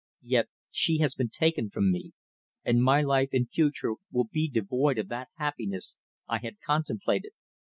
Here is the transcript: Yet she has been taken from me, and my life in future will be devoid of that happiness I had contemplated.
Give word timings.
Yet 0.23 0.49
she 0.71 0.97
has 0.97 1.13
been 1.13 1.29
taken 1.29 1.69
from 1.69 1.91
me, 1.91 2.13
and 2.65 2.81
my 2.83 3.03
life 3.03 3.29
in 3.33 3.45
future 3.45 3.93
will 4.11 4.23
be 4.23 4.49
devoid 4.49 4.97
of 4.97 5.09
that 5.09 5.29
happiness 5.37 5.97
I 6.27 6.39
had 6.39 6.59
contemplated. 6.59 7.33